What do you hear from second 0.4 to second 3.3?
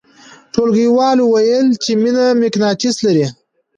ټولګیوالو ویل چې مینه مقناطیس لري